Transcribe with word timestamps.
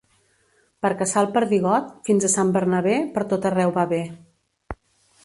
Per 0.85 0.89
caçar 1.01 1.21
el 1.25 1.29
perdigot, 1.35 1.91
fins 2.09 2.25
a 2.25 2.31
Sant 2.37 2.53
Bernabé 2.55 2.97
pertot 3.19 3.47
arreu 3.51 3.75
va 3.77 3.85
bé. 3.93 4.01